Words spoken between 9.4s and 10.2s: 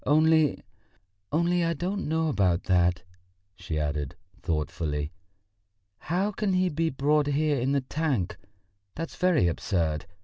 absurd.